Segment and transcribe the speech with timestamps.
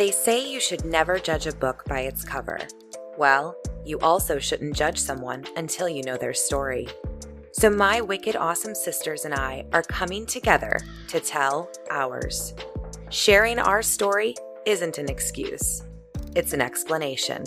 [0.00, 2.58] They say you should never judge a book by its cover.
[3.18, 3.54] Well,
[3.84, 6.88] you also shouldn't judge someone until you know their story.
[7.52, 12.54] So, my wicked awesome sisters and I are coming together to tell ours.
[13.10, 15.82] Sharing our story isn't an excuse,
[16.34, 17.44] it's an explanation.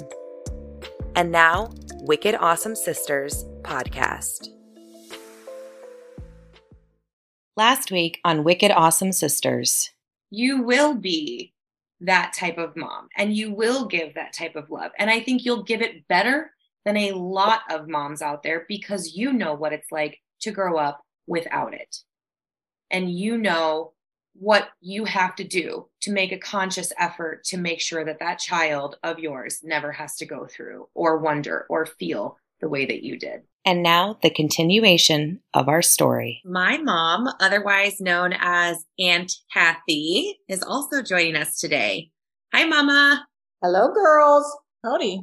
[1.16, 4.50] And now, Wicked Awesome Sisters podcast.
[7.58, 9.90] Last week on Wicked Awesome Sisters,
[10.30, 11.53] you will be
[12.04, 14.92] that type of mom and you will give that type of love.
[15.00, 16.52] And I think you'll give it better
[16.86, 20.78] than a lot of moms out there because you know what it's like to grow
[20.78, 21.98] up without it.
[22.92, 23.94] And you know
[24.36, 28.40] what you have to do to make a conscious effort to make sure that that
[28.40, 33.04] child of yours never has to go through or wonder or feel the way that
[33.04, 33.42] you did.
[33.66, 36.42] And now the continuation of our story.
[36.46, 42.10] My mom, otherwise known as Aunt Kathy, is also joining us today.
[42.54, 43.28] Hi, Mama.
[43.62, 44.46] Hello, girls.
[44.84, 45.22] Howdy.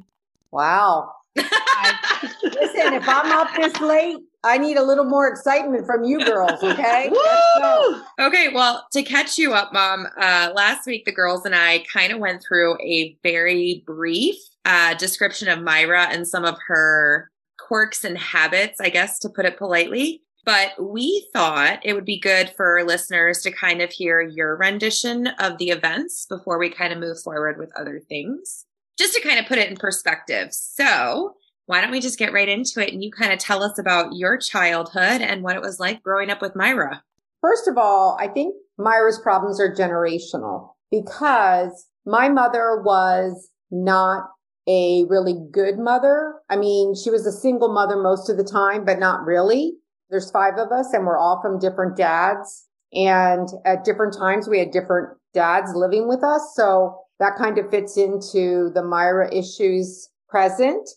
[0.50, 1.12] Wow.
[1.38, 6.24] I, listen, if I'm up this late, I need a little more excitement from you
[6.24, 7.10] girls, okay?
[8.18, 12.12] okay, well, to catch you up, Mom, uh, last week the girls and I kind
[12.12, 18.02] of went through a very brief uh, description of Maira and some of her quirks
[18.04, 20.22] and habits, I guess, to put it politely.
[20.46, 25.26] But we thought it would be good for listeners to kind of hear your rendition
[25.38, 28.64] of the events before we kind of move forward with other things,
[28.98, 30.48] just to kind of put it in perspective.
[30.52, 31.34] So,
[31.70, 34.12] why don't we just get right into it and you kind of tell us about
[34.12, 37.00] your childhood and what it was like growing up with Maira?
[37.40, 44.24] First of all, I think Maira's problems are generational because my mother was not
[44.66, 46.34] a really good mother.
[46.50, 49.74] I mean, she was a single mother most of the time, but not really.
[50.10, 52.66] There's five of us and we're all from different dads.
[52.94, 56.52] And at different times we had different dads living with us.
[56.56, 60.90] So that kind of fits into the Maira issues present.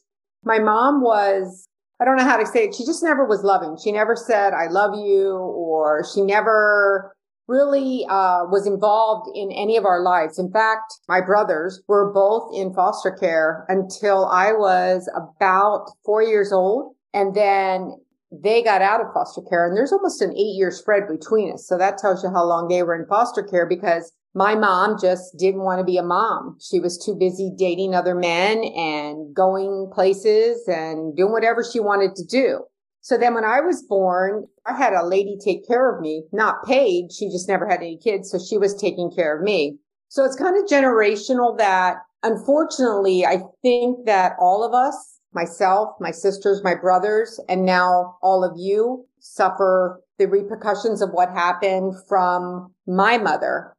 [0.43, 1.67] My mom was,
[2.01, 2.75] I don't know how to say it.
[2.75, 3.77] She just never was loving.
[3.81, 7.13] She never said, I love you, or she never
[7.47, 10.39] really uh, was involved in any of our lives.
[10.39, 16.53] In fact, my brothers were both in foster care until I was about four years
[16.53, 16.95] old.
[17.13, 17.95] And then
[18.31, 21.67] they got out of foster care and there's almost an eight year spread between us.
[21.67, 25.37] So that tells you how long they were in foster care because my mom just
[25.37, 26.57] didn't want to be a mom.
[26.59, 32.15] She was too busy dating other men and going places and doing whatever she wanted
[32.15, 32.61] to do.
[33.01, 36.65] So then when I was born, I had a lady take care of me, not
[36.65, 37.11] paid.
[37.11, 38.31] She just never had any kids.
[38.31, 39.77] So she was taking care of me.
[40.07, 46.11] So it's kind of generational that unfortunately, I think that all of us, myself, my
[46.11, 52.71] sisters, my brothers, and now all of you suffer the repercussions of what happened from
[52.87, 53.72] my mother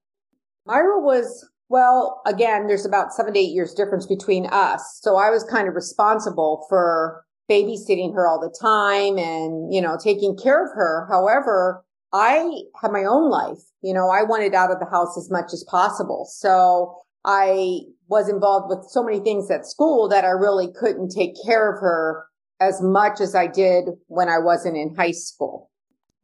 [0.66, 4.98] Maira was, well, again, there's about seven to eight years difference between us.
[5.02, 9.98] So I was kind of responsible for babysitting her all the time and, you know,
[10.02, 11.06] taking care of her.
[11.10, 13.58] However, I had my own life.
[13.82, 16.26] You know, I wanted out of the house as much as possible.
[16.30, 21.34] So I was involved with so many things at school that I really couldn't take
[21.44, 22.26] care of her
[22.60, 25.70] as much as I did when I wasn't in high school.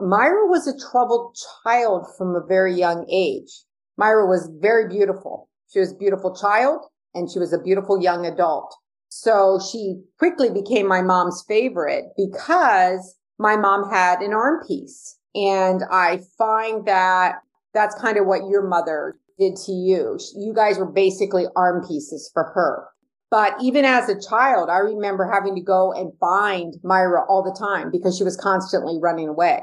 [0.00, 3.50] Maira was a troubled child from a very young age.
[4.00, 5.48] Maira was very beautiful.
[5.68, 8.74] She was a beautiful child and she was a beautiful young adult.
[9.08, 15.18] So she quickly became my mom's favorite because my mom had an arm piece.
[15.34, 17.36] And I find that
[17.74, 20.18] that's kind of what your mother did to you.
[20.36, 22.86] You guys were basically arm pieces for her.
[23.30, 27.56] But even as a child, I remember having to go and find Maira all the
[27.56, 29.60] time because she was constantly running away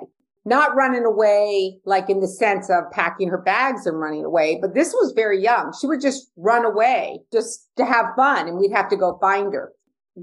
[0.47, 4.73] not running away like in the sense of packing her bags and running away, but
[4.73, 5.73] this was very young.
[5.79, 9.53] She would just run away just to have fun and we'd have to go find
[9.53, 9.73] her.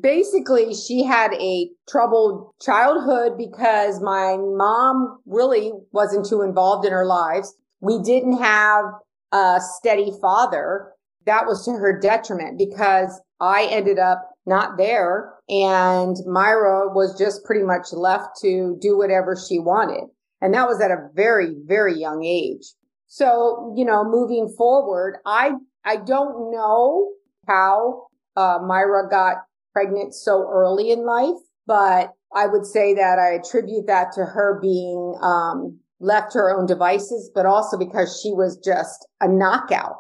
[0.01, 7.07] Basically, she had a troubled childhood because my mom really wasn't too involved in her
[7.07, 7.55] lives.
[7.81, 8.87] We didn't have
[9.31, 10.91] a steady father.
[11.27, 17.45] That was to her detriment because I ended up not there and Maira was just
[17.45, 20.09] pretty much left to do whatever she wanted.
[20.41, 22.67] And that was at a very, very young age.
[23.07, 25.53] So, you know, moving forward, I,
[25.85, 27.13] I don't know
[27.47, 29.37] how, uh, Maira got
[29.73, 34.59] pregnant so early in life, but I would say that I attribute that to her
[34.61, 39.97] being, um, left her own devices, but also because she was just a knockout.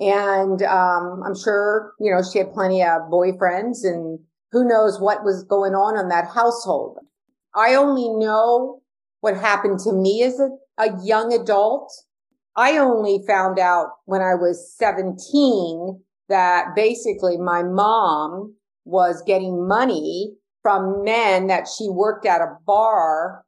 [0.00, 4.18] And, um, I'm sure, you know, she had plenty of boyfriends and
[4.52, 6.98] who knows what was going on in that household.
[7.54, 8.80] I only know
[9.26, 11.92] what happened to me as a, a young adult.
[12.54, 20.34] I only found out when I was 17 that basically my mom was getting money
[20.62, 23.44] from men that she worked at a bar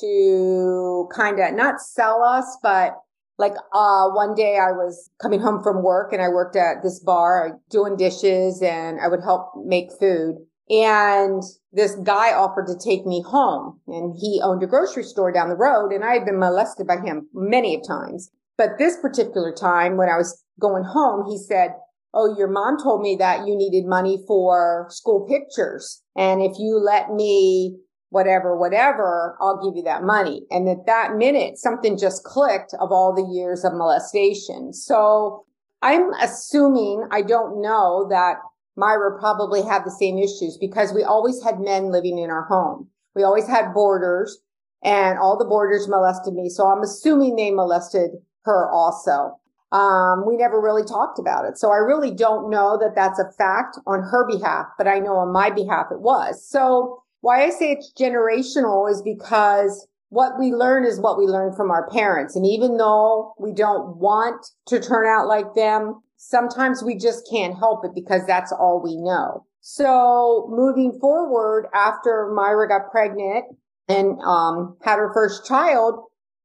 [0.00, 2.96] to kind of not sell us, but
[3.38, 6.98] like uh one day I was coming home from work and I worked at this
[6.98, 10.38] bar doing dishes and I would help make food.
[10.70, 15.48] And this guy offered to take me home and he owned a grocery store down
[15.48, 18.30] the road and I had been molested by him many of times.
[18.56, 21.72] But this particular time when I was going home, he said,
[22.12, 26.02] Oh, your mom told me that you needed money for school pictures.
[26.16, 27.76] And if you let me
[28.10, 30.42] whatever, whatever, I'll give you that money.
[30.50, 34.72] And at that minute, something just clicked of all the years of molestation.
[34.72, 35.44] So
[35.82, 38.36] I'm assuming, I don't know that
[38.80, 42.88] Maira probably had the same issues because we always had men living in our home.
[43.14, 44.38] We always had boarders
[44.82, 46.48] and all the boarders molested me.
[46.48, 48.12] So I'm assuming they molested
[48.44, 49.36] her also.
[49.72, 51.58] Um, we never really talked about it.
[51.58, 55.16] So I really don't know that that's a fact on her behalf, but I know
[55.16, 56.44] on my behalf it was.
[56.48, 61.54] So why I say it's generational is because what we learn is what we learn
[61.54, 62.34] from our parents.
[62.34, 67.56] And even though we don't want to turn out like them, sometimes we just can't
[67.56, 69.46] help it because that's all we know.
[69.62, 73.46] So moving forward, after Maira got pregnant
[73.88, 76.04] and um, had her first child,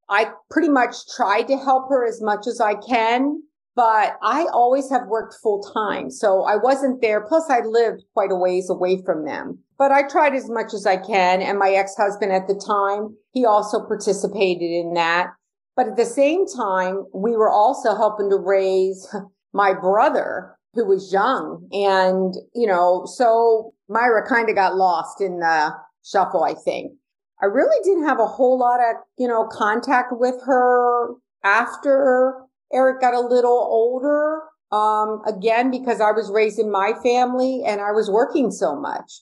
[0.10, 3.42] I pretty much tried to help her as much as I can,
[3.76, 6.10] but I always have worked full time.
[6.10, 7.26] So I wasn't there.
[7.28, 10.86] Plus I lived quite a ways away from them, but I tried as much as
[10.86, 11.42] I can.
[11.42, 15.32] And my ex-husband at the time, he also participated in that.
[15.76, 19.14] But at the same time, we were also helping to raise
[19.56, 21.68] my brother who was young.
[21.72, 25.74] And, you know, so Maira kind of got lost in the
[26.04, 26.92] shuffle, I think.
[27.42, 32.36] I really didn't have a whole lot of, you know, contact with her after
[32.74, 34.42] Eric got a little older.
[34.72, 39.22] Um, again, because I was raising my family and I was working so much.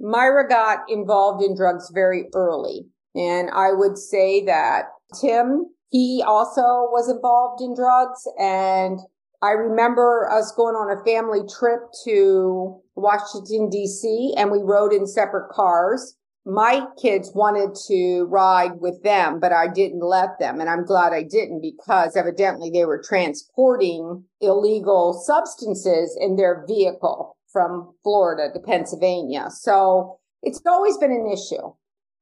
[0.00, 2.86] Maira got involved in drugs very early.
[3.14, 4.84] And I would say that
[5.20, 8.26] Tim, he also was involved in drugs.
[8.38, 8.98] And
[9.44, 15.06] I remember us going on a family trip to Washington, DC, and we rode in
[15.06, 20.60] separate cars my kids wanted to ride with them, but I didn't let them.
[20.60, 27.36] And I'm glad I didn't because evidently they were transporting illegal substances in their vehicle
[27.50, 29.46] from Florida to Pennsylvania.
[29.50, 31.72] So it's always been an issue.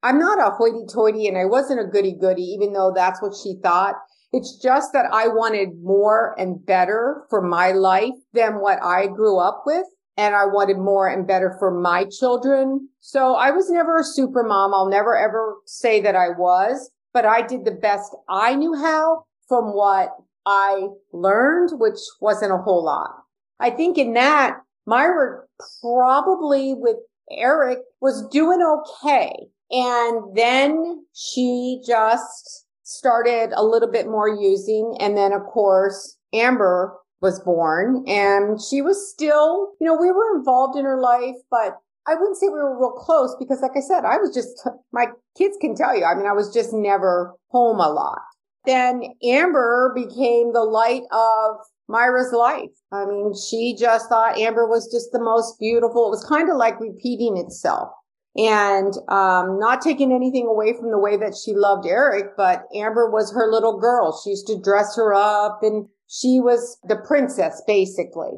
[0.05, 3.35] I'm not a hoity toity and I wasn't a goody goody, even though that's what
[3.35, 3.97] she thought.
[4.32, 9.38] It's just that I wanted more and better for my life than what I grew
[9.38, 9.87] up with
[10.17, 12.88] and I wanted more and better for my children.
[13.00, 14.75] So I was never a super mom.
[14.75, 19.25] I'll never ever say that I was, but I did the best I knew how
[19.49, 20.11] from what
[20.46, 23.11] I learned, which wasn't a whole lot.
[23.61, 24.58] I think in that,
[24.88, 25.43] Maira
[25.81, 26.96] probably with
[27.31, 29.32] Eric was doing okay.
[29.70, 32.67] And then she just
[32.97, 34.97] started a little bit more using.
[35.00, 40.37] And then of course, Amber was born and she was still, you know, we were
[40.37, 43.81] involved in her life, but I wouldn't say we were real close because like I
[43.81, 45.06] said, I was just, my
[45.39, 48.19] kids can tell you, I mean, I was just never home a lot.
[48.67, 51.56] Then Amber became the light of
[51.88, 52.71] Maira's life.
[52.91, 56.07] I mean, she just thought Amber was just the most beautiful.
[56.07, 57.90] It was kind of like repeating itself
[58.37, 63.11] and um, not taking anything away from the way that she loved Eric, but Amber
[63.11, 64.19] was her little girl.
[64.23, 68.33] She used to dress her up and she was the princess, basically.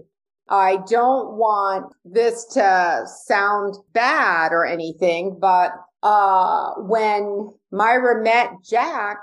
[0.48, 5.72] I don't want this to sound bad or anything, but
[6.02, 9.18] uh, when Maira met Jack,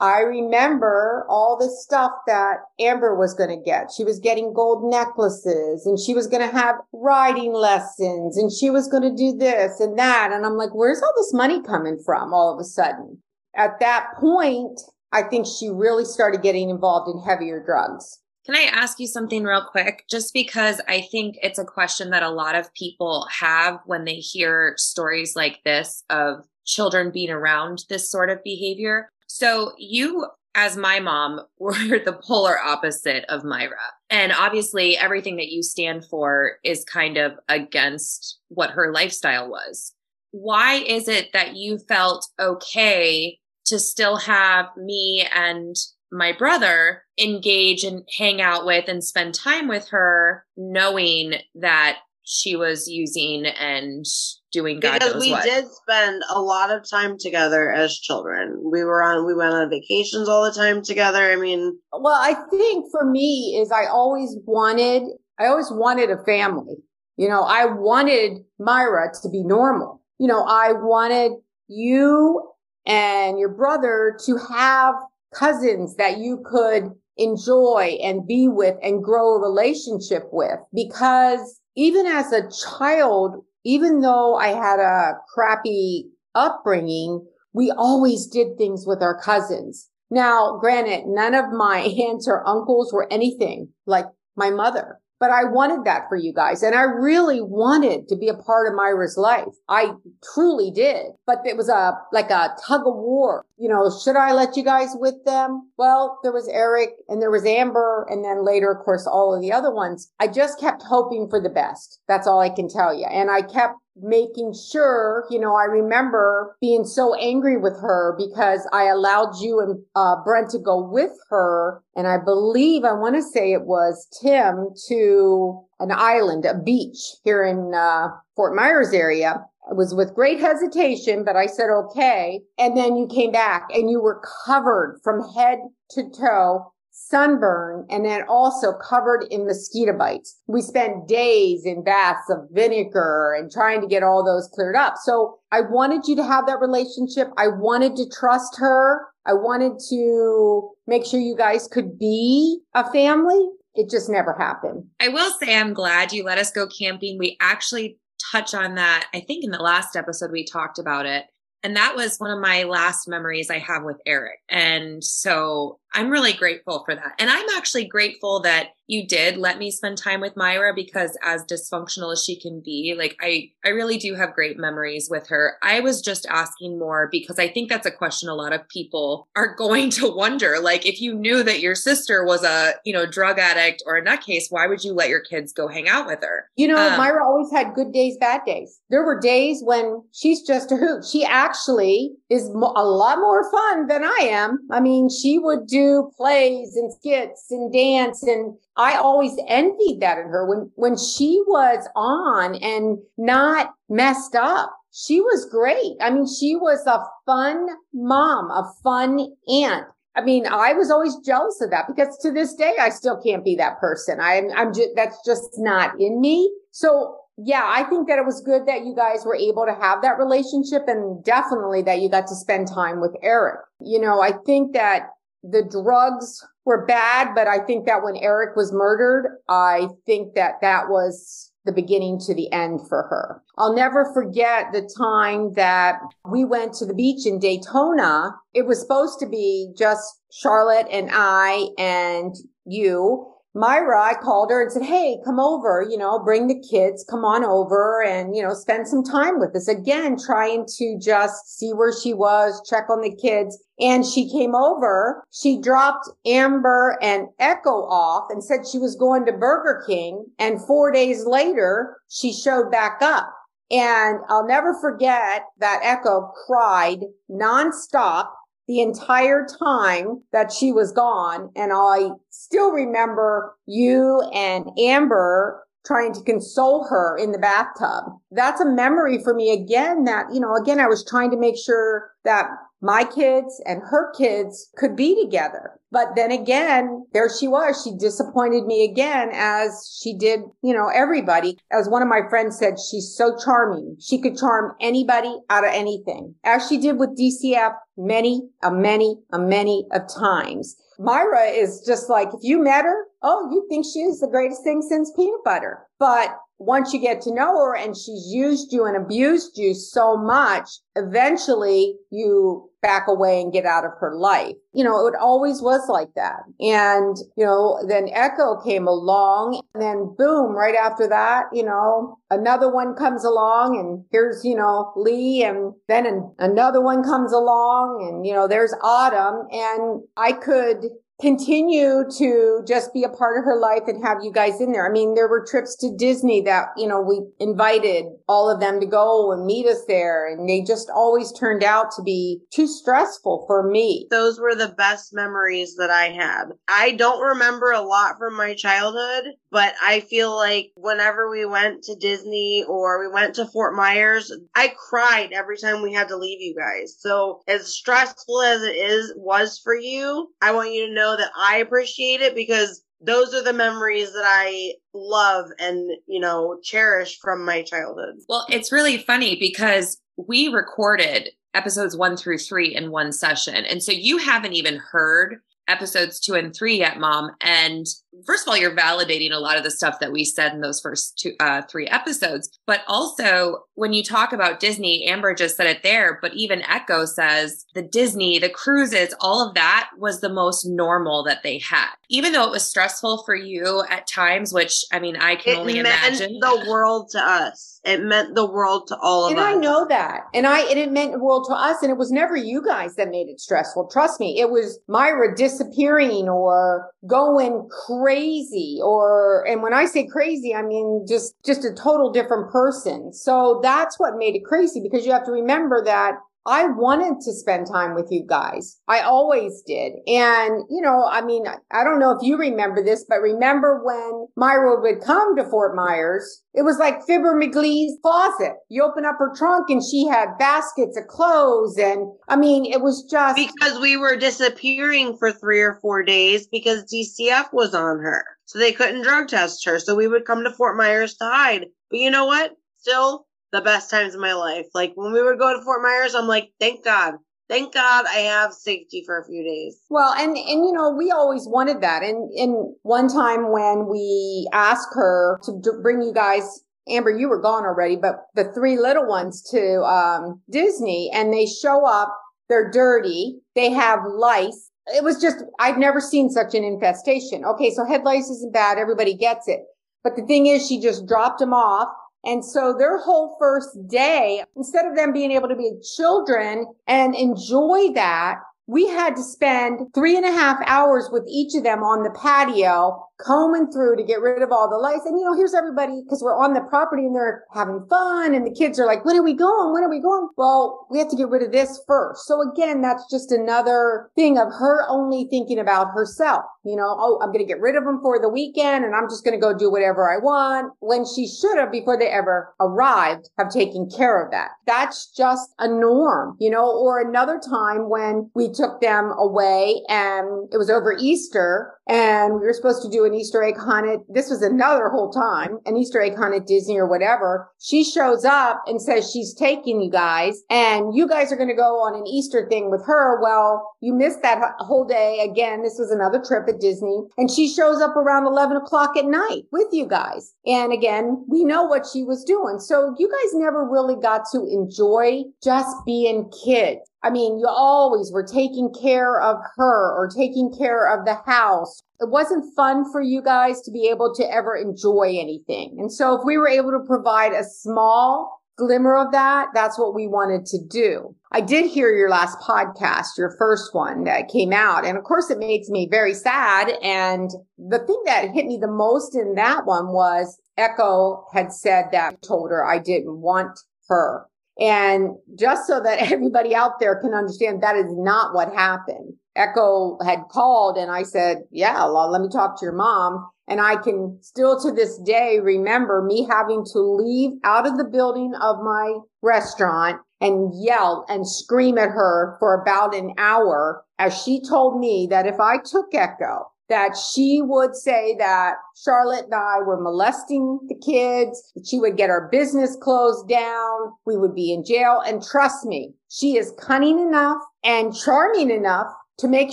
[0.00, 3.90] I remember all the stuff that Amber was going to get.
[3.96, 8.70] She was getting gold necklaces and she was going to have riding lessons and she
[8.70, 10.30] was going to do this and that.
[10.32, 13.22] And I'm like, where's all this money coming from all of a sudden?
[13.56, 14.80] At that point,
[15.12, 18.18] I think she really started getting involved in heavier drugs.
[18.44, 20.04] Can I ask you something real quick?
[20.10, 24.16] Just because I think it's a question that a lot of people have when they
[24.16, 29.08] hear stories like this of children being around this sort of behavior.
[29.36, 33.90] So, you, as my mom, were the polar opposite of Maira.
[34.08, 39.92] And obviously, everything that you stand for is kind of against what her lifestyle was.
[40.30, 45.74] Why is it that you felt okay to still have me and
[46.12, 52.56] my brother engage and hang out with and spend time with her, knowing that she
[52.56, 54.04] was using and
[54.50, 55.44] doing God because knows we what.
[55.44, 58.62] did spend a lot of time together as children.
[58.64, 61.30] We were on we went on vacations all the time together.
[61.30, 65.02] I mean, Well, I think for me is I always wanted,
[65.38, 66.76] I always wanted a family.
[67.16, 70.02] You know, I wanted Maira to be normal.
[70.18, 71.32] You know, I wanted
[71.68, 72.50] you
[72.86, 74.94] and your brother to have
[75.34, 82.06] cousins that you could enjoy and be with and grow a relationship with because even
[82.06, 89.02] as a child, even though I had a crappy upbringing, we always did things with
[89.02, 89.88] our cousins.
[90.10, 94.06] Now, granted, none of my aunts or uncles were anything like
[94.36, 96.62] my mother, but I wanted that for you guys.
[96.62, 99.54] And I really wanted to be a part of Maira's life.
[99.68, 99.92] I
[100.34, 103.44] truly did, but it was a, like a tug of war.
[103.56, 105.70] You know, should I let you guys with them?
[105.78, 108.06] Well, there was Eric and there was Amber.
[108.10, 110.12] And then later, of course, all of the other ones.
[110.20, 112.00] I just kept hoping for the best.
[112.08, 113.06] That's all I can tell you.
[113.06, 118.66] And I kept making sure, you know, I remember being so angry with her because
[118.72, 121.82] I allowed you and uh, Brent to go with her.
[121.96, 126.98] And I believe, I want to say it was Tim to an island, a beach
[127.24, 129.44] here in uh, Fort Myers area.
[129.70, 132.40] It was with great hesitation, but I said, okay.
[132.58, 135.58] And then you came back and you were covered from head
[135.92, 136.73] to toe
[137.08, 140.40] sunburn and then also covered in mosquito bites.
[140.46, 144.94] We spent days in baths of vinegar and trying to get all those cleared up.
[145.02, 147.28] So I wanted you to have that relationship.
[147.36, 149.06] I wanted to trust her.
[149.26, 153.48] I wanted to make sure you guys could be a family.
[153.74, 154.84] It just never happened.
[155.00, 157.18] I will say I'm glad you let us go camping.
[157.18, 157.98] We actually
[158.30, 159.06] touch on that.
[159.12, 161.24] I think in the last episode we talked about it.
[161.64, 164.38] And that was one of my last memories I have with Eric.
[164.50, 167.14] And so I'm really grateful for that.
[167.18, 171.42] And I'm actually grateful that you did let me spend time with Maira because as
[171.44, 175.54] dysfunctional as she can be, like I I really do have great memories with her.
[175.62, 179.28] I was just asking more because I think that's a question a lot of people
[179.36, 180.58] are going to wonder.
[180.60, 184.04] Like if you knew that your sister was a, you know, drug addict or a
[184.04, 186.50] nutcase, why would you let your kids go hang out with her?
[186.56, 188.80] You know, Um, Maira always had good days, bad days.
[188.90, 191.04] There were days when she's just a hoot.
[191.04, 194.58] She actually is mo- a lot more fun than I am.
[194.70, 200.18] I mean, she would do plays and skits and dance and I always envied that
[200.18, 204.74] in her when, when she was on and not messed up.
[204.92, 205.96] She was great.
[206.00, 209.86] I mean, she was a fun mom, a fun aunt.
[210.16, 213.44] I mean, I was always jealous of that because to this day, I still can't
[213.44, 214.20] be that person.
[214.20, 216.52] I'm, I'm just, that's just not in me.
[216.70, 220.02] So yeah, I think that it was good that you guys were able to have
[220.02, 223.58] that relationship and definitely that you got to spend time with Eric.
[223.80, 225.08] You know, I think that
[225.50, 230.54] the drugs were bad, but I think that when Eric was murdered, I think that
[230.62, 233.42] that was the beginning to the end for her.
[233.58, 235.98] I'll never forget the time that
[236.30, 238.34] we went to the beach in Daytona.
[238.52, 242.34] It was supposed to be just Charlotte and I and
[242.64, 243.33] you.
[243.56, 247.24] Maira, I called her and said, Hey, come over, you know, bring the kids, come
[247.24, 249.68] on over and, you know, spend some time with us.
[249.68, 253.62] Again, trying to just see where she was, check on the kids.
[253.78, 255.24] And she came over.
[255.32, 260.26] She dropped Amber and Echo off and said she was going to Burger King.
[260.38, 263.32] And four days later, she showed back up.
[263.70, 268.28] And I'll never forget that Echo cried nonstop
[268.66, 271.50] the entire time that she was gone.
[271.54, 278.04] And I still remember you and Amber trying to console her in the bathtub.
[278.30, 281.56] That's a memory for me again that, you know, again, I was trying to make
[281.58, 282.46] sure that
[282.84, 285.80] my kids and her kids could be together.
[285.90, 287.82] But then again, there she was.
[287.82, 291.56] She disappointed me again as she did, you know, everybody.
[291.72, 293.96] As one of my friends said, she's so charming.
[294.00, 299.16] She could charm anybody out of anything as she did with DCF many, a many,
[299.32, 300.76] a many of times.
[301.00, 304.62] Maira is just like, if you met her, oh, you think she is the greatest
[304.62, 305.86] thing since peanut butter.
[305.98, 310.16] But once you get to know her and she's used you and abused you so
[310.16, 314.54] much, eventually you back away and get out of her life.
[314.74, 316.40] You know, it always was like that.
[316.60, 322.18] And, you know, then Echo came along and then boom, right after that, you know,
[322.30, 327.32] another one comes along and here's, you know, Lee and then an, another one comes
[327.32, 330.84] along and, you know, there's Autumn and I could
[331.20, 334.88] continue to just be a part of her life and have you guys in there.
[334.88, 338.80] I mean, there were trips to Disney that, you know, we invited all of them
[338.80, 342.66] to go and meet us there and they just always turned out to be too
[342.66, 344.08] stressful for me.
[344.10, 346.46] Those were the best memories that I had.
[346.68, 351.84] I don't remember a lot from my childhood, but I feel like whenever we went
[351.84, 356.16] to Disney or we went to Fort Myers, I cried every time we had to
[356.16, 356.96] leave you guys.
[356.98, 361.30] So as stressful as it is was for you, I want you to know that
[361.38, 367.20] I appreciate it because those are the memories that I love and, you know, cherish
[367.20, 368.16] from my childhood.
[368.28, 373.54] Well, it's really funny because we recorded episodes one through three in one session.
[373.54, 375.36] And so you haven't even heard
[375.68, 377.30] episodes two and three yet, mom.
[377.40, 377.86] And
[378.26, 380.80] first of all, you're validating a lot of the stuff that we said in those
[380.80, 382.48] first two, uh, three episodes.
[382.66, 387.04] But also, when you talk about Disney, Amber just said it there, but even Echo
[387.04, 391.90] says the Disney, the cruises, all of that was the most normal that they had.
[392.08, 395.58] Even though it was stressful for you at times, which I mean, I can it
[395.58, 396.38] only imagine.
[396.40, 397.73] the world to us.
[397.84, 399.46] It meant the world to all of and us.
[399.46, 400.22] And I know that.
[400.32, 401.82] And I and it meant the world to us.
[401.82, 403.88] And it was never you guys that made it stressful.
[403.92, 404.40] Trust me.
[404.40, 411.04] It was Maira disappearing or going crazy or and when I say crazy, I mean
[411.06, 413.12] just just a total different person.
[413.12, 416.14] So that's what made it crazy because you have to remember that
[416.46, 418.78] I wanted to spend time with you guys.
[418.86, 419.92] I always did.
[420.06, 424.26] And, you know, I mean, I don't know if you remember this, but remember when
[424.38, 426.42] Maira would come to Fort Myers?
[426.52, 428.54] It was like Fibber McGee's closet.
[428.68, 431.78] You open up her trunk and she had baskets of clothes.
[431.78, 436.46] And I mean, it was just because we were disappearing for three or four days
[436.46, 438.24] because DCF was on her.
[438.44, 439.78] So they couldn't drug test her.
[439.78, 441.66] So we would come to Fort Myers to hide.
[441.90, 442.52] But you know what?
[442.78, 444.66] Still, the best times of my life.
[444.74, 447.14] Like when we would go to Fort Myers, I'm like, thank God.
[447.48, 449.80] Thank God I have safety for a few days.
[449.90, 452.02] Well, and and you know, we always wanted that.
[452.02, 457.28] And in one time when we asked her to d- bring you guys Amber, you
[457.28, 462.14] were gone already, but the three little ones to um, Disney and they show up,
[462.48, 464.70] they're dirty, they have lice.
[464.88, 467.42] It was just, I've never seen such an infestation.
[467.44, 469.60] Okay, so head lice isn't bad, everybody gets it.
[470.02, 471.88] But the thing is, she just dropped them off
[472.24, 477.14] and so their whole first day, instead of them being able to be children and
[477.14, 481.82] enjoy that, we had to spend three and a half hours with each of them
[481.82, 485.06] on the patio combing through to get rid of all the lights.
[485.06, 488.46] And you know, here's everybody because we're on the property and they're having fun and
[488.46, 489.72] the kids are like, when are we going?
[489.72, 490.28] When are we going?
[490.36, 492.26] Well, we have to get rid of this first.
[492.26, 496.44] So again, that's just another thing of her only thinking about herself.
[496.64, 499.08] You know, oh, I'm going to get rid of them for the weekend and I'm
[499.08, 502.54] just going to go do whatever I want when she should have before they ever
[502.58, 504.50] arrived have taken care of that.
[504.66, 510.48] That's just a norm, you know, or another time when we took them away and
[510.52, 513.98] it was over Easter and we were supposed to do an Easter egg hunt at,
[514.08, 517.50] this was another whole time, an Easter egg hunt at Disney or whatever.
[517.60, 521.54] She shows up and says she's taking you guys and you guys are going to
[521.54, 523.20] go on an Easter thing with her.
[523.20, 525.26] Well, you missed that whole day.
[525.30, 529.06] Again, this was another trip at Disney and she shows up around 11 o'clock at
[529.06, 530.33] night with you guys.
[530.46, 532.58] And again, we know what she was doing.
[532.58, 536.80] So you guys never really got to enjoy just being kids.
[537.02, 541.82] I mean, you always were taking care of her or taking care of the house.
[542.00, 545.76] It wasn't fun for you guys to be able to ever enjoy anything.
[545.78, 549.94] And so if we were able to provide a small glimmer of that, that's what
[549.94, 551.14] we wanted to do.
[551.32, 554.84] I did hear your last podcast, your first one that came out.
[554.84, 556.70] And of course, it makes me very sad.
[556.82, 561.86] And the thing that hit me the most in that one was Echo had said
[561.92, 564.26] that told her I didn't want her.
[564.60, 569.14] And just so that everybody out there can understand, that is not what happened.
[569.36, 573.28] Echo had called and I said, yeah, well, let me talk to your mom.
[573.46, 577.84] And I can still to this day remember me having to leave out of the
[577.84, 584.22] building of my restaurant and yell and scream at her for about an hour as
[584.22, 589.34] she told me that if I took Echo, that she would say that Charlotte and
[589.34, 594.34] I were molesting the kids, that she would get our business closed down, we would
[594.34, 595.02] be in jail.
[595.06, 598.86] And trust me, she is cunning enough and charming enough
[599.18, 599.52] to make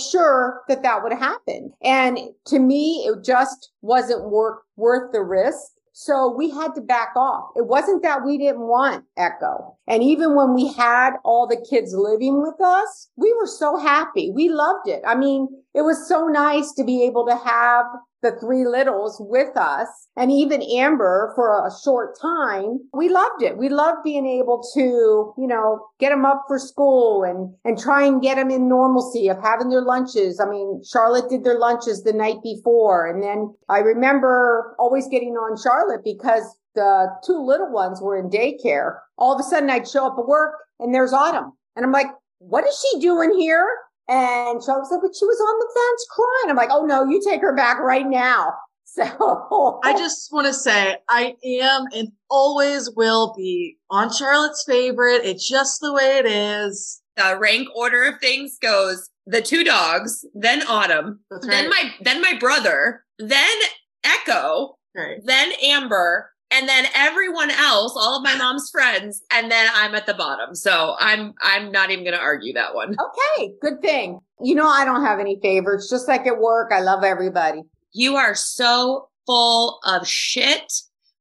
[0.00, 1.72] sure that that would happen.
[1.82, 5.72] And to me, it just wasn't worth, worth the risk.
[5.94, 7.50] So we had to back off.
[7.54, 9.76] It wasn't that we didn't want Echo.
[9.86, 14.30] And even when we had all the kids living with us, we were so happy.
[14.30, 15.02] We loved it.
[15.06, 17.84] I mean, it was so nice to be able to have
[18.22, 22.78] the three littles with us and even Amber for a short time.
[22.94, 23.58] We loved it.
[23.58, 28.04] We loved being able to, you know, get them up for school and, and try
[28.04, 30.40] and get them in normalcy of having their lunches.
[30.40, 33.06] I mean, Charlotte did their lunches the night before.
[33.06, 38.30] And then I remember always getting on Charlotte because the two little ones were in
[38.30, 38.98] daycare.
[39.18, 41.52] All of a sudden I'd show up at work and there's Autumn.
[41.76, 42.08] And I'm like,
[42.38, 43.66] what is she doing here?
[44.12, 46.50] And Charlotte said, but she was on the fence crying.
[46.50, 48.52] I'm like, oh no, you take her back right now.
[48.94, 55.22] So I just want to say I am and always will be on Charlotte's favorite.
[55.24, 57.00] It's just the way it is.
[57.16, 62.20] The rank order of things goes the two dogs, then Autumn, That's then my then
[62.20, 63.56] my brother, then
[64.04, 65.20] Echo, Right.
[65.24, 70.06] then Amber, and then everyone else, all of my mom's friends, and then I'm at
[70.06, 70.54] the bottom.
[70.54, 72.94] So I'm I'm not even gonna argue that one.
[72.98, 74.20] okay, good thing.
[74.40, 75.88] You know, I don't have any favorites.
[75.88, 77.62] Just like at work, I love everybody.
[77.92, 80.72] You are so full of shit.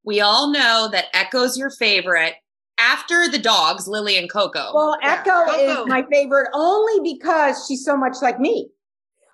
[0.04, 2.34] We all know that Echo's your favorite.
[2.80, 4.72] After the dogs, Lily and Coco.
[4.74, 5.82] Well, Yeah, Echo Coco.
[5.84, 8.70] is my favorite only because she's so much like me.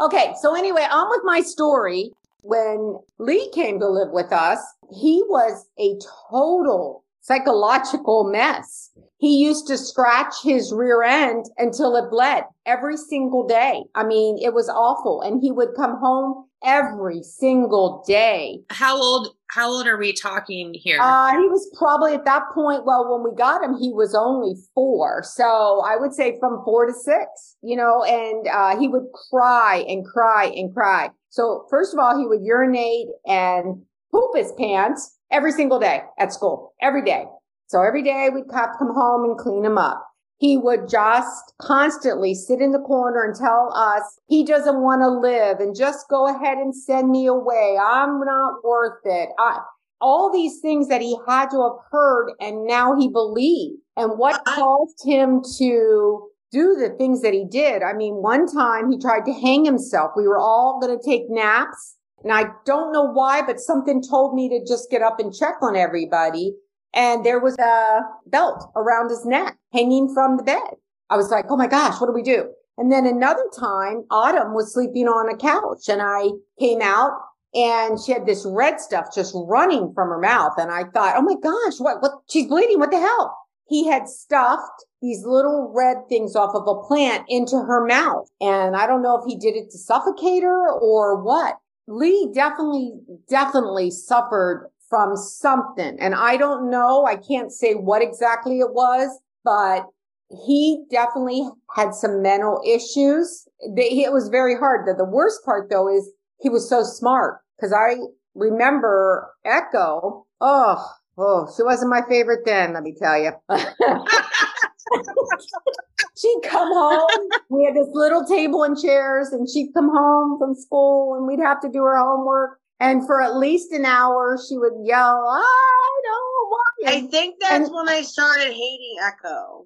[0.01, 2.11] Okay, so anyway, on with my story.
[2.41, 4.59] When Lee came to live with us,
[4.91, 5.97] he was a
[6.29, 8.91] total psychological mess.
[9.17, 13.83] He used to scratch his rear end until it bled every single day.
[13.95, 15.21] I mean, it was awful.
[15.21, 20.73] And he would come home every single day how old how old are we talking
[20.73, 20.99] here?
[20.99, 22.85] uh, he was probably at that point.
[22.85, 25.23] Well, when we got him, he was only four.
[25.23, 29.85] So I would say from four to six, you know, and, uh, he would cry
[29.87, 31.11] and cry and cry.
[31.29, 36.33] So first of all, he would urinate and poop his pants every single day at
[36.33, 37.25] school, every day.
[37.67, 40.03] So every day we'd have to come home and clean him up.
[40.39, 45.09] He would just constantly sit in the corner and tell us he doesn't want to
[45.09, 47.75] live and just go ahead and send me away.
[47.81, 49.29] I'm not worth it.
[49.39, 49.59] I,
[49.99, 53.81] all these things that he had to have heard and now he believed.
[53.95, 57.81] And what caused him to do the things that he did?
[57.81, 60.11] I mean, one time he tried to hang himself.
[60.15, 61.96] We were all going to take naps.
[62.27, 65.55] And I don't know why, but something told me to just get up and check
[65.61, 66.53] on everybody.
[66.93, 70.75] And there was a belt around his neck hanging from the bed.
[71.09, 72.49] I was like, Oh my gosh, what do we do?
[72.77, 77.13] And then another time, Autumn was sleeping on a couch and I came out
[77.55, 80.51] and she had this red stuff just running from her mouth.
[80.57, 82.77] And I thought, Oh my gosh, what, what, she's bleeding.
[82.77, 83.37] What the hell?
[83.69, 88.27] He had stuffed these little red things off of a plant into her mouth.
[88.41, 91.55] And I don't know if he did it to suffocate her or what.
[91.87, 92.93] Lee definitely,
[93.29, 95.97] definitely suffered from something.
[95.99, 97.05] And I don't know.
[97.05, 99.09] I can't say what exactly it was,
[99.43, 99.85] but
[100.29, 103.47] he definitely had some mental issues.
[103.59, 104.87] It was very hard.
[104.87, 107.95] The, the worst part though is he was so smart because I
[108.35, 110.25] remember Echo.
[110.41, 110.85] Oh,
[111.17, 112.73] oh, she wasn't my favorite then.
[112.73, 113.31] Let me tell you.
[116.19, 117.07] she'd come home.
[117.49, 121.39] We had this little table and chairs and she'd come home from school and we'd
[121.39, 122.59] have to do her homework.
[122.79, 126.89] And for at least an hour, she would yell, I don't want it.
[126.89, 129.65] I think that's And- when I started hating Echo.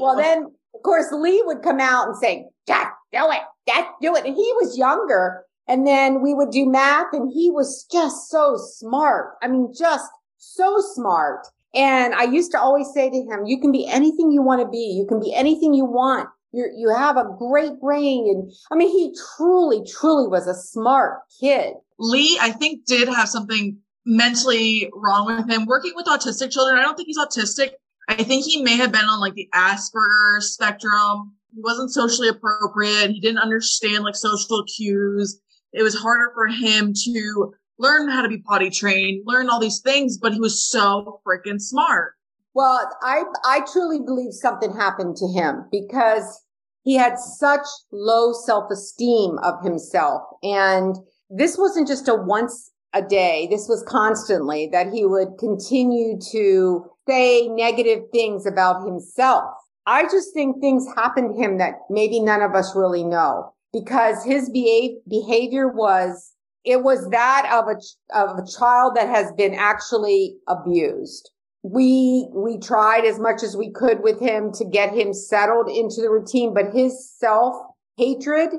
[0.00, 4.14] Well, then, of course, Lee would come out and say, just do it, just do
[4.16, 4.26] it.
[4.26, 5.44] And he was younger.
[5.68, 9.34] And then we would do math and he was just so smart.
[9.42, 11.46] I mean, just so smart.
[11.74, 14.68] And I used to always say to him, you can be anything you want to
[14.68, 14.96] be.
[14.98, 16.28] You can be anything you want.
[16.52, 18.26] You you have a great brain.
[18.28, 21.74] And I mean, he truly, truly was a smart kid.
[21.98, 23.76] Lee, I think, did have something
[24.06, 25.66] mentally wrong with him.
[25.66, 27.72] Working with autistic children, I don't think he's autistic.
[28.08, 31.34] I think he may have been on like the Asperger spectrum.
[31.54, 33.10] He wasn't socially appropriate.
[33.10, 35.38] He didn't understand like social cues.
[35.74, 39.80] It was harder for him to learn how to be potty trained, learn all these
[39.80, 42.14] things, but he was so freaking smart.
[42.54, 46.44] Well, I, I truly believe something happened to him because
[46.82, 50.22] he had such low self-esteem of himself.
[50.42, 50.96] And
[51.30, 53.46] this wasn't just a once a day.
[53.50, 59.44] This was constantly that he would continue to say negative things about himself.
[59.86, 64.24] I just think things happened to him that maybe none of us really know because
[64.24, 66.32] his behavior was,
[66.64, 71.30] it was that of a, of a child that has been actually abused.
[71.62, 76.00] We we tried as much as we could with him to get him settled into
[76.00, 77.56] the routine but his self
[77.96, 78.50] hatred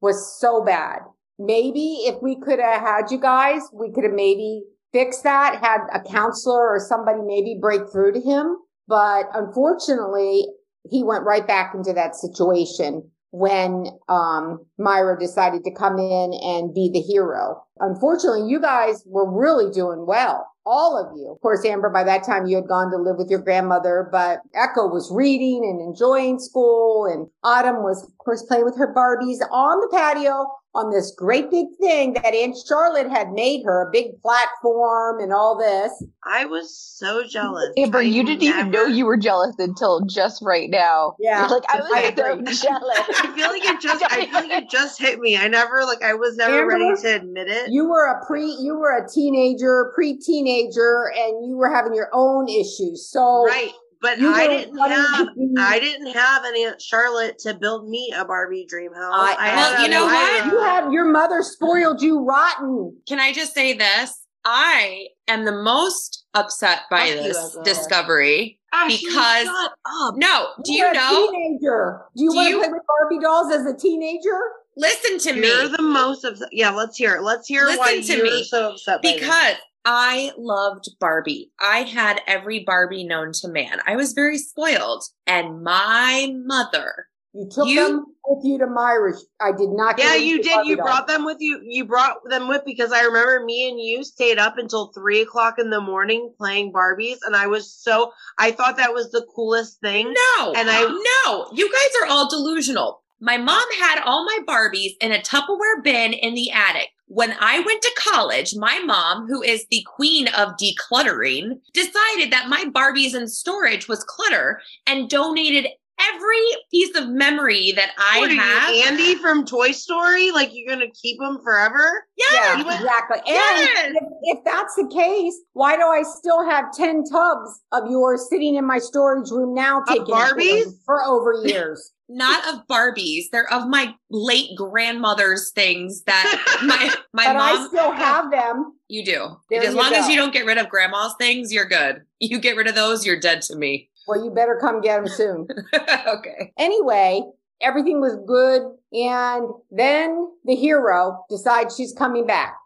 [0.00, 1.00] was so bad.
[1.38, 5.86] Maybe if we could have had you guys we could have maybe fixed that had
[5.92, 8.56] a counselor or somebody maybe break through to him.
[8.88, 10.46] But unfortunately
[10.90, 16.74] he went right back into that situation when um, Maira decided to come in and
[16.74, 17.62] be the hero.
[17.80, 21.32] Unfortunately, you guys were really doing well all of you.
[21.32, 24.40] Of course, Amber, by that time you had gone to live with your grandmother, but
[24.54, 29.40] Echo was reading and enjoying school and Autumn was, of course, playing with her Barbies
[29.50, 33.90] on the patio on this great big thing that Aunt Charlotte had made her, a
[33.90, 35.90] big platform and all this.
[36.24, 37.70] I was so jealous.
[37.78, 41.14] Amber, I you didn't never- even know you were jealous until just right now.
[41.18, 41.40] Yeah.
[41.40, 42.44] You're like I was I so agree.
[42.52, 42.98] jealous.
[43.18, 45.36] I feel like it just I feel like it just hit me.
[45.36, 46.68] I never like I was never Amber?
[46.86, 47.70] ready to admit it.
[47.72, 52.48] You were a pre, you were a teenager, pre-teenager, and you were having your own
[52.48, 53.08] issues.
[53.10, 53.72] So right.
[54.00, 58.24] But you I didn't have I didn't have an Aunt Charlotte to build me a
[58.24, 59.12] Barbie dream house.
[59.12, 60.42] I- I Well, had you know what?
[60.44, 60.52] Maira.
[60.52, 62.96] you had your mother spoiled you rotten.
[63.08, 64.24] Can I just say this?
[64.44, 68.60] I am the most upset by Fuck this discovery.
[68.72, 70.14] Ah, Ashley, Because- shut up.
[70.16, 71.30] No, do you You're a know?
[71.32, 72.02] teenager?
[72.16, 74.38] Do you Do want to play with Barbie dolls as a teenager?
[74.76, 75.48] Listen to me.
[75.48, 76.48] You're the most upset.
[76.52, 77.22] Yeah, let's hear it.
[77.22, 78.44] Let's hear why Listen to you're me.
[78.44, 79.02] so upset.
[79.02, 79.54] by because
[79.90, 81.50] I loved Barbie.
[81.58, 83.78] I had every Barbie known to man.
[83.86, 85.02] I was very spoiled.
[85.26, 89.12] And my mother, You took You- them with you to Maira.
[89.40, 89.98] I did not.
[89.98, 90.52] Yeah, get you did.
[90.52, 90.86] Barbie You dolls.
[90.88, 91.60] brought them with you.
[91.62, 95.54] You brought them with because I remember me and you stayed up until three o'clock
[95.58, 99.80] in the morning playing Barbies, and I was so I thought that was the coolest
[99.80, 100.12] thing.
[100.38, 100.84] no, And I-
[101.26, 103.02] no, you guys are all delusional.
[103.20, 106.88] My mom had all my Barbies in a Tupperware bin in the attic.
[107.08, 112.48] When I went to college, my mom, who is the queen of decluttering, decided that
[112.48, 115.66] my Barbies in storage was clutter and donated
[116.14, 118.74] every piece of memory that I what are have.
[118.74, 120.30] you, Andy from Toy Story?
[120.30, 122.06] Like you're gonna keep them forever?
[122.16, 122.78] Yeah, Yes.
[122.80, 123.18] exactly.
[123.18, 123.92] And Yes.
[123.96, 128.54] if, if that's the case, why do I still have 10 tubs of yours sitting
[128.54, 130.72] in my storage room now taking Barbies?
[130.84, 131.90] for over years?
[132.08, 133.24] Not of Barbies.
[133.30, 137.68] They're of my late grandmother's things that my my but I mom.
[137.68, 138.72] still have them.
[138.88, 139.36] you do.
[139.50, 142.02] There as you long as you don't get rid of grandma's things, you're good.
[142.20, 143.90] You get rid of those, you're dead to me.
[144.06, 145.46] Well, you better come get them soon.
[145.74, 146.52] okay.
[146.56, 147.22] anyway,
[147.60, 148.62] everything was good.
[148.92, 152.56] And then the hero decides she's coming back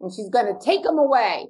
[0.00, 1.48] and she's going to take him away.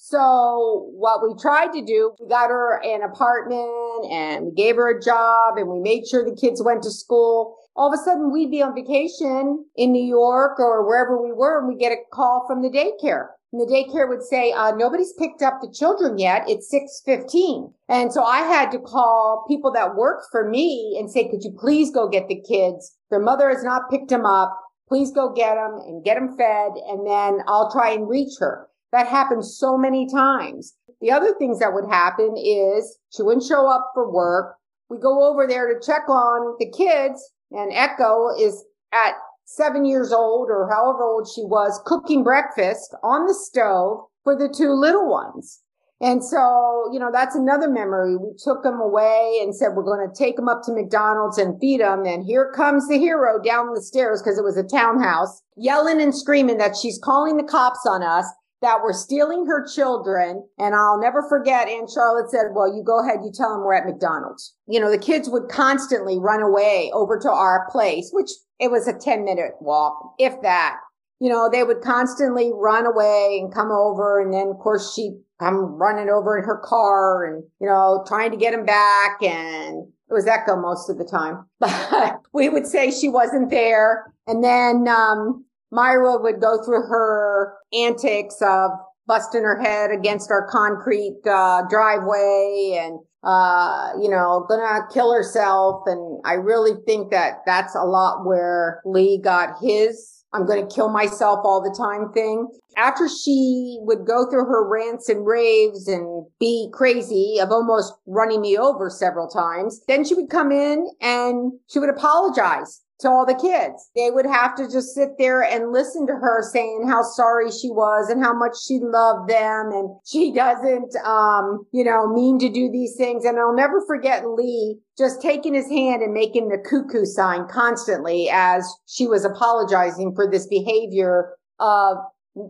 [0.00, 4.96] So what we tried to do, we got her an apartment and we gave her
[4.96, 7.56] a job and we made sure the kids went to school.
[7.74, 11.58] All of a sudden we'd be on vacation in New York or wherever we were
[11.58, 13.26] and we get a call from the daycare.
[13.52, 16.48] And the daycare would say, uh, nobody's picked up the children yet.
[16.48, 17.74] It's 615.
[17.88, 21.56] And so I had to call people that worked for me and say, could you
[21.58, 22.96] please go get the kids?
[23.10, 24.56] Their mother has not picked them up.
[24.86, 26.72] Please go get them and get them fed.
[26.86, 28.68] And then I'll try and reach her.
[28.92, 30.74] That happened so many times.
[31.00, 34.56] The other things that would happen is she wouldn't show up for work.
[34.88, 40.12] We go over there to check on the kids and Echo is at seven years
[40.12, 45.08] old or however old she was cooking breakfast on the stove for the two little
[45.08, 45.62] ones.
[46.00, 48.16] And so, you know, that's another memory.
[48.16, 51.58] We took them away and said, we're going to take them up to McDonald's and
[51.60, 52.04] feed them.
[52.04, 56.14] And here comes the hero down the stairs because it was a townhouse yelling and
[56.14, 58.26] screaming that she's calling the cops on us
[58.60, 60.46] that we're stealing her children.
[60.58, 63.74] And I'll never forget Aunt Charlotte said, well, you go ahead, you tell them we're
[63.74, 64.54] at McDonald's.
[64.66, 68.88] You know, the kids would constantly run away over to our place, which it was
[68.88, 70.76] a 10 minute walk, if that.
[71.20, 74.20] You know, they would constantly run away and come over.
[74.20, 78.30] And then, of course, she'd come running over in her car and, you know, trying
[78.30, 79.20] to get him back.
[79.20, 81.44] And it was Echo most of the time.
[81.58, 84.12] But we would say she wasn't there.
[84.28, 88.70] And then, um, Maira would go through her antics of
[89.06, 95.82] busting her head against our concrete uh, driveway and uh, you know, gonna kill herself.
[95.86, 100.90] And I really think that that's a lot where Lee got his I'm to kill
[100.90, 102.48] myself all the time thing.
[102.76, 108.42] After she would go through her rants and raves and be crazy of almost running
[108.42, 113.24] me over several times, then she would come in and she would apologize to all
[113.24, 113.90] the kids.
[113.94, 117.70] They would have to just sit there and listen to her saying how sorry she
[117.70, 122.48] was and how much she loved them and she doesn't, um, you know, mean to
[122.48, 123.24] do these things.
[123.24, 128.28] And I'll never forget Lee just taking his hand and making the cuckoo sign constantly
[128.32, 131.98] as she was apologizing for this behavior of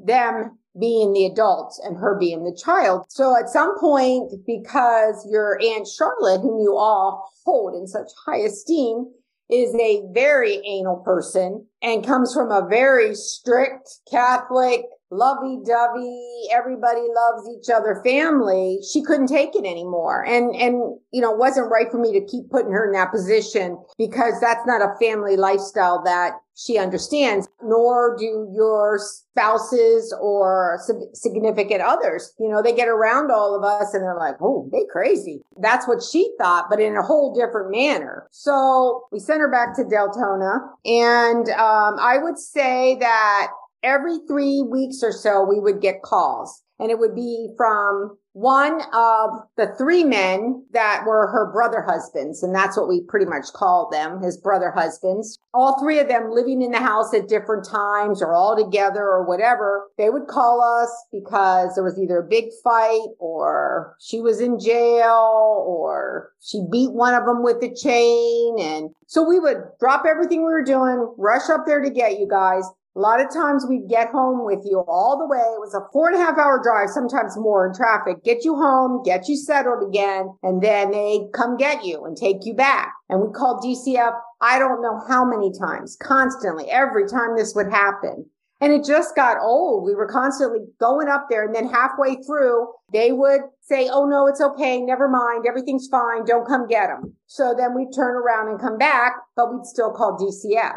[0.06, 3.04] them being the adults and her being the child.
[3.08, 8.38] So at some point, because your Aunt Charlotte, whom you all hold in such high
[8.38, 9.11] esteem,
[9.50, 17.01] is a very anal person and comes from a very strict Catholic lovey dovey, everybody
[17.01, 20.25] loves each other family, she couldn't take it anymore.
[20.25, 23.11] And, and, you know, it wasn't right for me to keep putting her in that
[23.11, 30.81] position because that's not a family lifestyle that she understands, nor do your spouses or
[31.14, 32.35] significant others.
[32.40, 35.40] You know, they get around all of us and they're like, oh, they crazy.
[35.62, 38.27] That's what she thought, but in a whole different manner.
[38.33, 40.59] So we sent her back to Deltona.
[40.85, 43.49] And um, I would say that
[43.83, 48.81] every three weeks or so, we would get calls and it would be from one
[48.93, 52.41] of the three men that were her brother husbands.
[52.43, 55.41] And that's what we pretty much called them, his brother husbands.
[55.53, 59.27] All three of them living in the house at different times or all together or
[59.27, 59.91] whatever.
[59.99, 64.61] They would call us because there was either a big fight or she was in
[64.61, 68.57] jail or she beat one of them with a chain.
[68.61, 72.29] And so we would drop everything we were doing, rush up there to get you
[72.31, 72.62] guys
[72.98, 75.38] a lot of times we'd get home with you all the way.
[75.38, 78.56] It was a four and a half hour drive, sometimes more in traffic, get you
[78.56, 82.92] home, get you settled again, and then they come get you and take you back.
[83.08, 87.70] And we called DCF, I don't know how many times, constantly, every time this would
[87.70, 88.26] happen.
[88.61, 89.84] And it just got old.
[89.84, 94.26] We were constantly going up there and then halfway through, they would say, Oh no,
[94.26, 94.80] it's okay.
[94.80, 95.44] Never mind.
[95.46, 96.24] Everything's fine.
[96.24, 97.14] Don't come get them.
[97.28, 100.74] So then we'd turn around and come back, but we'd still call DCF.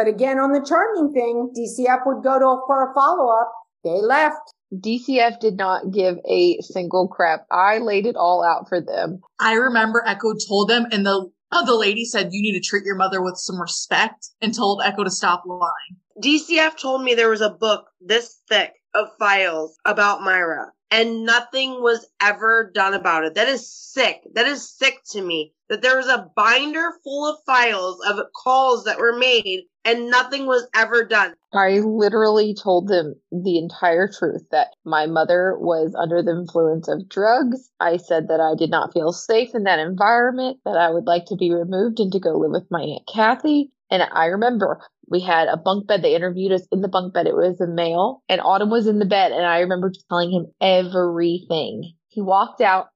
[0.00, 3.52] But again, on the charming thing, DCF would go to for a follow up.
[3.84, 4.54] They left.
[4.74, 7.44] DCF did not give a single crap.
[7.50, 9.20] I laid it all out for them.
[9.40, 12.86] I remember Echo told them, and the uh, the lady said, "You need to treat
[12.86, 15.98] your mother with some respect," and told Echo to stop lying.
[16.22, 21.82] DCF told me there was a book this thick of files about Maira, and nothing
[21.82, 23.34] was ever done about it.
[23.34, 24.22] That is sick.
[24.32, 25.52] That is sick to me.
[25.68, 30.46] That there was a binder full of files of calls that were made and nothing
[30.46, 31.34] was ever done.
[31.52, 37.08] I literally told them the entire truth that my mother was under the influence of
[37.08, 37.70] drugs.
[37.80, 41.24] I said that I did not feel safe in that environment, that I would like
[41.26, 43.72] to be removed and to go live with my Aunt Kathy.
[43.90, 46.02] And I remember we had a bunk bed.
[46.02, 47.26] They interviewed us in the bunk bed.
[47.26, 49.32] It was a male, and Autumn was in the bed.
[49.32, 51.94] And I remember telling him everything.
[52.08, 52.88] He walked out.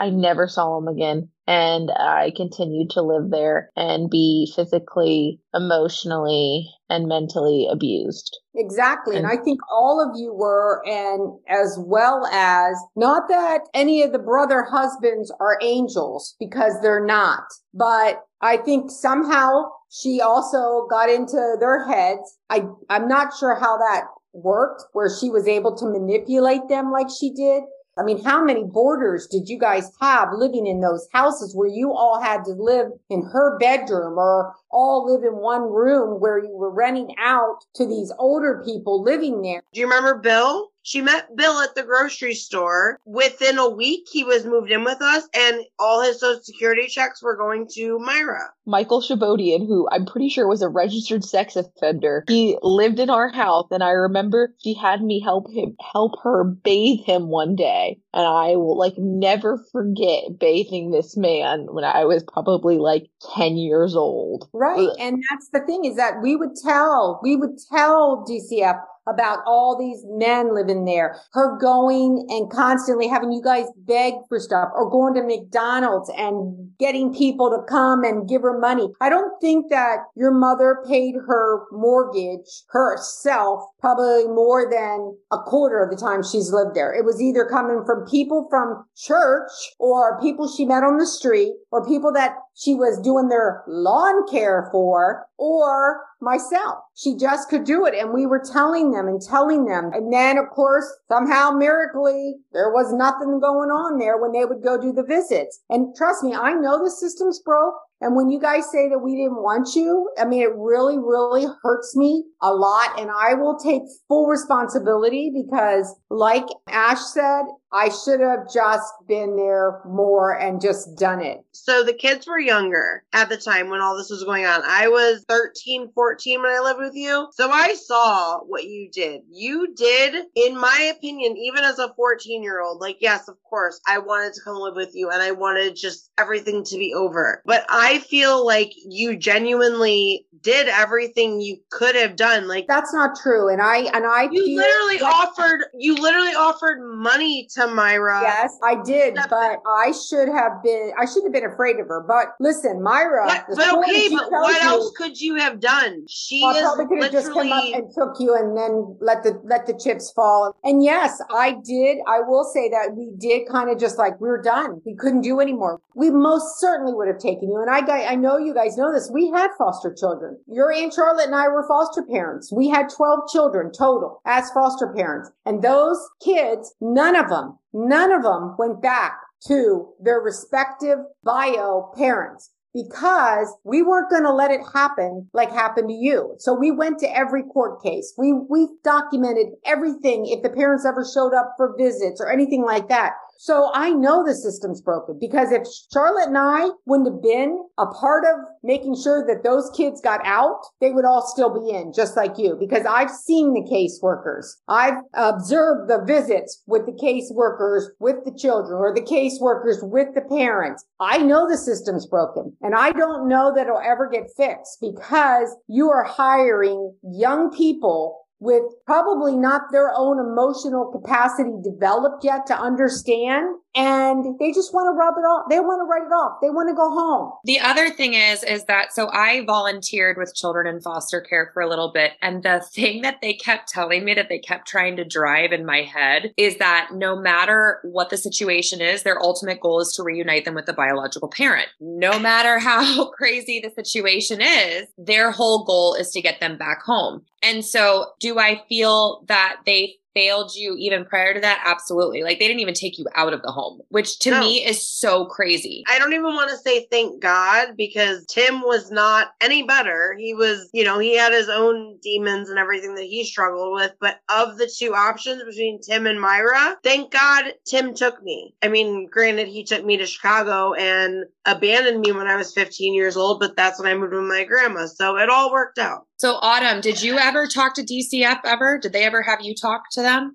[0.00, 6.68] I never saw him again and I continued to live there and be physically, emotionally,
[6.90, 8.38] and mentally abused.
[8.54, 9.16] Exactly.
[9.16, 14.02] And, and, I think all of you were, and as well as not that any
[14.02, 20.86] of the brother husbands are angels because they're not, but I think somehow she also
[20.90, 22.38] got into their heads.
[22.50, 24.02] I, I'm not sure how that
[24.34, 27.62] worked where she was able to manipulate them like she did.
[27.98, 31.92] I mean, how many boarders did you guys have living in those houses where you
[31.92, 36.56] all had to live in her bedroom or all live in one room where you
[36.56, 39.62] were renting out to these older people living there?
[39.72, 40.68] Do you remember Bill?
[40.88, 42.98] She met Bill at the grocery store.
[43.04, 47.22] Within a week, he was moved in with us, and all his social security checks
[47.22, 48.48] were going to Maira.
[48.64, 53.28] Michael Shabodian, who I'm pretty sure was a registered sex offender, he lived in our
[53.28, 58.00] house, and I remember she had me help him help her bathe him one day,
[58.14, 63.58] and I will like never forget bathing this man when I was probably like 10
[63.58, 64.48] years old.
[64.54, 69.40] Right, and that's the thing is that we would tell we would tell DCF about
[69.46, 74.68] all these men living there, her going and constantly having you guys beg for stuff
[74.74, 78.88] or going to McDonald's and getting people to come and give her money.
[79.00, 85.82] I don't think that your mother paid her mortgage herself probably more than a quarter
[85.82, 86.92] of the time she's lived there.
[86.94, 91.54] It was either coming from people from church or people she met on the street
[91.70, 96.78] or people that she was doing their lawn care for or myself.
[96.96, 97.94] She just could do it.
[97.94, 99.90] And we were telling them and telling them.
[99.92, 104.62] And then, of course, somehow miraculously, there was nothing going on there when they would
[104.62, 105.60] go do the visits.
[105.68, 107.74] And trust me, I know the system's broke.
[108.00, 111.46] And when you guys say that we didn't want you, I mean, it really, really
[111.62, 112.98] hurts me a lot.
[112.98, 119.36] And I will take full responsibility because like Ash said, I should have just been
[119.36, 121.40] there more and just done it.
[121.52, 124.62] So the kids were younger at the time when all this was going on.
[124.64, 127.28] I was 13, 14 when I lived with you.
[127.32, 129.22] So I saw what you did.
[129.30, 133.80] You did, in my opinion, even as a 14 year old, like, yes, of course,
[133.86, 137.42] I wanted to come live with you and I wanted just everything to be over.
[137.44, 142.46] But I feel like you genuinely did everything you could have done.
[142.48, 143.48] Like That's not true.
[143.48, 148.22] And I and I you literally like- offered you literally offered money to Maira.
[148.22, 150.92] Yes, I did, but I should have been.
[150.98, 152.04] I should have been afraid of her.
[152.06, 153.26] But listen, Maira.
[153.26, 156.04] What, but okay, but what you- else could you have done?
[156.08, 158.96] She Well, I is probably could have just come up and took you and then
[159.00, 160.54] let the let the chips fall.
[160.64, 161.98] And yes, I did.
[162.06, 164.80] I will say that we did kind of just like we were done.
[164.84, 165.80] We couldn't do anymore.
[165.94, 167.60] We most certainly would have taken you.
[167.60, 169.10] And I I know you guys know this.
[169.12, 170.38] We had foster children.
[170.46, 172.52] Your aunt Charlotte and I were foster parents.
[172.52, 177.47] We had twelve children total as foster parents, and those kids, none of them,
[177.78, 184.32] none of them went back to their respective bio parents because we weren't going to
[184.32, 186.34] let it happen like happened to you.
[186.38, 188.12] So we went to every court case.
[188.18, 192.88] We, we documented everything if the parents ever showed up for visits or anything like
[192.88, 193.12] that.
[193.40, 195.62] So I know the system's broken because if
[195.92, 200.20] Charlotte and I wouldn't have been a part of making sure that those kids got
[200.24, 204.56] out, they would all still be in, just like you, because I've seen the caseworkers.
[204.66, 210.22] I've observed the visits with the caseworkers with the children or the caseworkers with the
[210.22, 210.84] parents.
[210.98, 215.54] I know the system's broken and I don't know that it'll ever get fixed because
[215.68, 222.54] you are hiring young people with probably not their own emotional capacity developed yet to
[222.54, 223.56] understand.
[223.74, 225.48] And they just want to rub it off.
[225.48, 226.38] They want to write it off.
[226.40, 227.32] They want to go home.
[227.44, 231.62] The other thing is, is that so I volunteered with children in foster care for
[231.62, 232.12] a little bit.
[232.22, 235.66] And the thing that they kept telling me that they kept trying to drive in
[235.66, 240.02] my head is that no matter what the situation is, their ultimate goal is to
[240.02, 241.68] reunite them with the biological parent.
[241.80, 246.82] No matter how crazy the situation is, their whole goal is to get them back
[246.82, 247.22] home.
[247.42, 251.62] And so, do I feel that they failed you even prior to that?
[251.64, 252.22] Absolutely.
[252.24, 254.40] Like they didn't even take you out of the home, which to No.
[254.40, 255.84] me is so crazy.
[255.88, 260.16] I don't even want to say thank God because Tim was not any better.
[260.18, 263.92] He was, you know, he had his own demons and everything that he struggled with.
[264.00, 268.54] But of the two options between Tim and Maira, thank God Tim took me.
[268.60, 272.92] I mean, granted, he took me to Chicago and abandoned me when I was 15
[272.92, 274.86] years old, but that's when I moved with my grandma.
[274.86, 276.07] So it all worked out.
[276.18, 278.76] So, Autumn, did you ever talk to DCF ever?
[278.76, 280.34] Did they ever have you talk to them?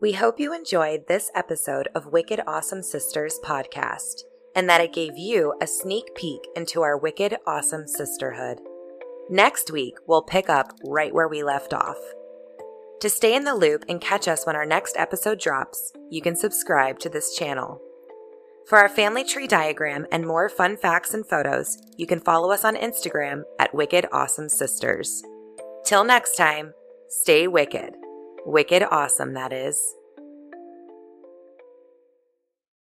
[0.00, 4.22] We hope you enjoyed this episode of Wicked Awesome Sisters podcast
[4.56, 8.58] and that it gave you a sneak peek into our wicked awesome sisterhood.
[9.30, 11.98] Next week, we'll pick up right where we left off.
[13.00, 16.34] To stay in the loop and catch us when our next episode drops, you can
[16.34, 17.80] subscribe to this channel.
[18.66, 22.64] For our family tree diagram and more fun facts and photos, you can follow us
[22.64, 25.22] on Instagram at Wicked Awesome Sisters.
[25.84, 26.72] Till next time,
[27.08, 27.94] stay wicked.
[28.46, 29.78] Wicked awesome, that is.